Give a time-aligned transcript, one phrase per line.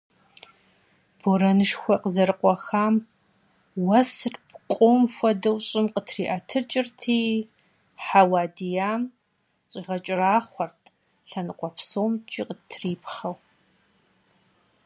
[1.21, 2.95] Борэнышхуэ къызэрыкъуэхам
[3.85, 7.21] уэсыр пкъом хуэдэу щӀым къытриӀэтыкӀырти,
[8.05, 9.01] хьэуа диям
[9.69, 10.81] щигъэкӀэрахъуэрт,
[11.29, 13.35] лъэныкъуэ псомкӀи къыттрипхъэу.